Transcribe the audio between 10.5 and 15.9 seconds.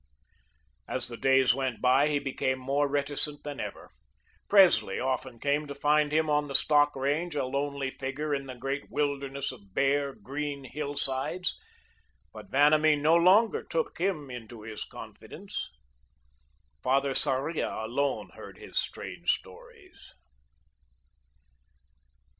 hillsides, but Vanamee no longer took him into his confidence.